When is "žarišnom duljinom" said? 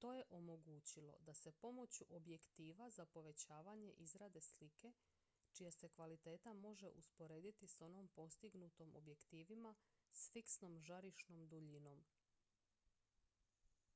10.80-12.04